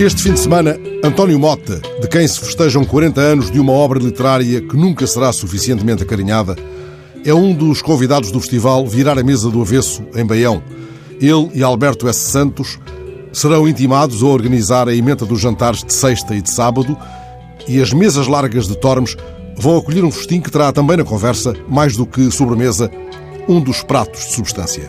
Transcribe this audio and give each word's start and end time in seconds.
Este 0.00 0.22
fim 0.22 0.32
de 0.32 0.40
semana, 0.40 0.78
António 1.04 1.38
Mota, 1.38 1.78
de 2.00 2.08
quem 2.08 2.26
se 2.26 2.40
festejam 2.40 2.86
40 2.86 3.20
anos 3.20 3.50
de 3.50 3.60
uma 3.60 3.74
obra 3.74 3.98
literária 3.98 4.62
que 4.62 4.74
nunca 4.74 5.06
será 5.06 5.30
suficientemente 5.30 6.02
acarinhada, 6.02 6.56
é 7.22 7.34
um 7.34 7.52
dos 7.52 7.82
convidados 7.82 8.30
do 8.30 8.40
festival 8.40 8.86
Virar 8.86 9.18
a 9.18 9.22
Mesa 9.22 9.50
do 9.50 9.60
Avesso, 9.60 10.02
em 10.16 10.24
Baião. 10.24 10.62
Ele 11.20 11.50
e 11.52 11.62
Alberto 11.62 12.08
S. 12.08 12.18
Santos 12.18 12.78
serão 13.30 13.68
intimados 13.68 14.22
a 14.22 14.26
organizar 14.26 14.88
a 14.88 14.94
emenda 14.94 15.26
dos 15.26 15.38
jantares 15.38 15.84
de 15.84 15.92
sexta 15.92 16.34
e 16.34 16.40
de 16.40 16.48
sábado 16.48 16.96
e 17.68 17.78
as 17.78 17.92
mesas 17.92 18.26
largas 18.26 18.66
de 18.66 18.78
Tormes 18.78 19.18
vão 19.58 19.76
acolher 19.76 20.02
um 20.02 20.10
festim 20.10 20.40
que 20.40 20.50
terá 20.50 20.72
também 20.72 20.96
na 20.96 21.04
conversa, 21.04 21.54
mais 21.68 21.94
do 21.94 22.06
que 22.06 22.30
sobremesa, 22.30 22.90
um 23.46 23.60
dos 23.60 23.82
pratos 23.82 24.28
de 24.28 24.32
substância. 24.32 24.88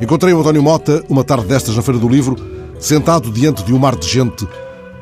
Encontrei 0.00 0.32
o 0.32 0.40
António 0.40 0.62
Mota 0.62 1.04
uma 1.06 1.22
tarde 1.22 1.44
destas 1.44 1.76
na 1.76 1.82
Feira 1.82 2.00
do 2.00 2.08
Livro, 2.08 2.51
sentado 2.82 3.30
diante 3.30 3.62
de 3.62 3.72
um 3.72 3.78
mar 3.78 3.94
de 3.94 4.08
gente, 4.08 4.46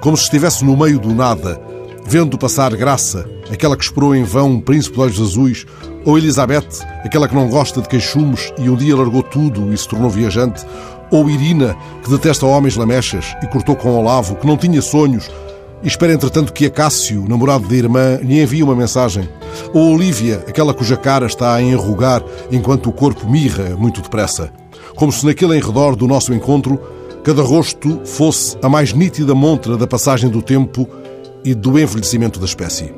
como 0.00 0.14
se 0.14 0.24
estivesse 0.24 0.62
no 0.62 0.76
meio 0.76 1.00
do 1.00 1.14
nada, 1.14 1.58
vendo 2.06 2.36
passar 2.36 2.76
Graça, 2.76 3.26
aquela 3.50 3.74
que 3.74 3.82
esperou 3.82 4.14
em 4.14 4.22
vão 4.22 4.50
um 4.50 4.60
príncipe 4.60 4.96
de 4.96 5.00
olhos 5.00 5.18
azuis, 5.18 5.66
ou 6.04 6.18
Elizabeth, 6.18 6.68
aquela 7.02 7.26
que 7.26 7.34
não 7.34 7.48
gosta 7.48 7.80
de 7.80 7.88
queixumes 7.88 8.52
e 8.58 8.68
um 8.68 8.76
dia 8.76 8.94
largou 8.94 9.22
tudo 9.22 9.72
e 9.72 9.78
se 9.78 9.88
tornou 9.88 10.10
viajante, 10.10 10.62
ou 11.10 11.28
Irina, 11.30 11.74
que 12.04 12.10
detesta 12.10 12.44
homens 12.44 12.76
lamechas 12.76 13.34
e 13.42 13.46
cortou 13.46 13.74
com 13.74 13.98
Olavo, 13.98 14.36
que 14.36 14.46
não 14.46 14.58
tinha 14.58 14.82
sonhos, 14.82 15.30
e 15.82 15.88
espera 15.88 16.12
entretanto 16.12 16.52
que 16.52 16.66
Acácio, 16.66 17.24
namorado 17.26 17.66
da 17.66 17.74
irmã, 17.74 18.16
lhe 18.22 18.42
envie 18.42 18.62
uma 18.62 18.76
mensagem. 18.76 19.26
Ou 19.72 19.94
Olívia, 19.94 20.44
aquela 20.46 20.74
cuja 20.74 20.98
cara 20.98 21.24
está 21.24 21.54
a 21.54 21.62
enrugar 21.62 22.22
enquanto 22.52 22.90
o 22.90 22.92
corpo 22.92 23.26
mirra 23.26 23.74
muito 23.78 24.02
depressa. 24.02 24.52
Como 24.94 25.10
se 25.10 25.24
naquele 25.24 25.56
enredor 25.56 25.96
do 25.96 26.06
nosso 26.06 26.34
encontro 26.34 26.78
cada 27.24 27.42
rosto 27.42 28.00
fosse 28.04 28.56
a 28.62 28.68
mais 28.68 28.92
nítida 28.92 29.34
montra 29.34 29.76
da 29.76 29.86
passagem 29.86 30.30
do 30.30 30.40
tempo 30.40 30.88
e 31.44 31.54
do 31.54 31.78
envelhecimento 31.78 32.38
da 32.38 32.46
espécie. 32.46 32.92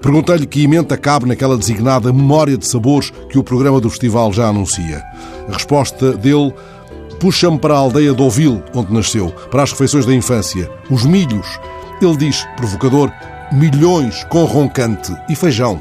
Perguntei-lhe 0.00 0.46
que 0.46 0.64
emenda 0.64 0.96
cabe 0.96 1.26
naquela 1.26 1.58
designada 1.58 2.12
memória 2.12 2.56
de 2.56 2.66
sabores 2.66 3.12
que 3.28 3.38
o 3.38 3.44
programa 3.44 3.80
do 3.80 3.90
festival 3.90 4.32
já 4.32 4.48
anuncia. 4.48 5.02
A 5.48 5.52
resposta 5.52 6.12
dele 6.12 6.54
puxa-me 7.18 7.58
para 7.58 7.74
a 7.74 7.78
aldeia 7.78 8.14
de 8.14 8.22
Ouville, 8.22 8.62
onde 8.74 8.92
nasceu, 8.92 9.30
para 9.50 9.62
as 9.62 9.72
refeições 9.72 10.06
da 10.06 10.14
infância, 10.14 10.70
os 10.90 11.04
milhos. 11.04 11.46
Ele 12.00 12.16
diz, 12.16 12.46
provocador, 12.56 13.12
milhões 13.52 14.24
com 14.24 14.44
roncante 14.44 15.14
e 15.28 15.36
feijão. 15.36 15.80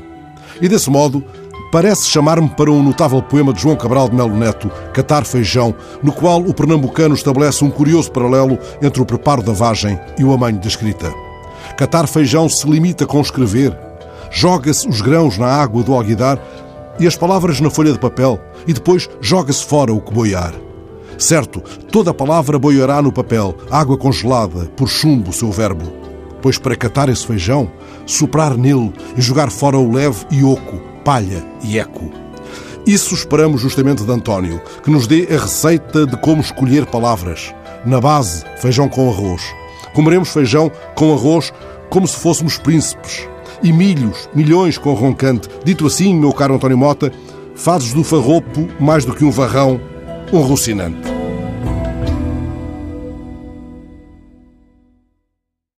E 0.61 0.67
desse 0.67 0.89
modo, 0.89 1.23
parece 1.71 2.09
chamar-me 2.09 2.49
para 2.49 2.71
um 2.71 2.81
notável 2.81 3.21
poema 3.21 3.53
de 3.53 3.61
João 3.61 3.75
Cabral 3.75 4.09
de 4.09 4.15
Melo 4.15 4.35
Neto, 4.35 4.69
Catar 4.93 5.25
Feijão, 5.25 5.73
no 6.01 6.11
qual 6.11 6.41
o 6.41 6.53
pernambucano 6.53 7.15
estabelece 7.15 7.63
um 7.63 7.69
curioso 7.69 8.11
paralelo 8.11 8.57
entre 8.81 9.01
o 9.01 9.05
preparo 9.05 9.43
da 9.43 9.53
vagem 9.53 9.99
e 10.17 10.23
o 10.23 10.33
amanho 10.33 10.59
da 10.59 10.67
escrita. 10.67 11.13
Catar 11.77 12.07
feijão 12.07 12.49
se 12.49 12.69
limita 12.69 13.05
com 13.05 13.21
escrever. 13.21 13.77
Joga-se 14.31 14.87
os 14.87 15.01
grãos 15.01 15.37
na 15.37 15.47
água 15.47 15.81
do 15.81 15.93
alguidar 15.93 16.39
e 16.99 17.07
as 17.07 17.15
palavras 17.15 17.61
na 17.61 17.69
folha 17.69 17.93
de 17.93 17.99
papel, 17.99 18.39
e 18.67 18.73
depois 18.73 19.09
joga-se 19.21 19.63
fora 19.63 19.93
o 19.93 20.01
que 20.01 20.13
boiar. 20.13 20.53
Certo, 21.17 21.61
toda 21.91 22.13
palavra 22.13 22.59
boiará 22.59 23.01
no 23.01 23.11
papel, 23.11 23.55
água 23.71 23.97
congelada, 23.97 24.65
por 24.75 24.89
chumbo 24.89 25.31
seu 25.31 25.51
verbo. 25.51 25.89
Pois 26.41 26.57
para 26.57 26.75
catar 26.75 27.09
esse 27.09 27.25
feijão, 27.25 27.69
soprar 28.05 28.57
nele 28.57 28.93
e 29.15 29.21
jogar 29.21 29.49
fora 29.49 29.77
o 29.77 29.91
leve 29.91 30.25
e 30.31 30.43
oco, 30.43 30.81
palha 31.09 31.43
e 31.63 31.79
eco. 31.79 32.11
Isso 32.85 33.15
esperamos 33.15 33.61
justamente 33.61 34.03
de 34.03 34.11
António, 34.11 34.61
que 34.83 34.91
nos 34.91 35.07
dê 35.07 35.27
a 35.31 35.39
receita 35.39 36.05
de 36.05 36.15
como 36.17 36.39
escolher 36.39 36.85
palavras. 36.85 37.51
Na 37.83 37.99
base, 37.99 38.45
feijão 38.57 38.87
com 38.87 39.09
arroz. 39.09 39.41
Comeremos 39.95 40.29
feijão 40.29 40.71
com 40.93 41.11
arroz 41.11 41.51
como 41.89 42.07
se 42.07 42.15
fôssemos 42.15 42.59
príncipes. 42.59 43.27
E 43.63 43.73
milhos, 43.73 44.29
milhões 44.35 44.77
com 44.77 44.93
roncante. 44.93 45.49
Dito 45.65 45.87
assim, 45.87 46.13
meu 46.13 46.31
caro 46.31 46.53
António 46.53 46.77
Mota, 46.77 47.11
fazes 47.55 47.91
do 47.91 48.03
farropo, 48.03 48.67
mais 48.79 49.03
do 49.03 49.15
que 49.15 49.25
um 49.25 49.31
varrão, 49.31 49.81
um 50.31 50.41
rocinante. 50.41 51.08